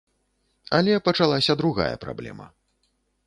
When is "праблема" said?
2.05-2.47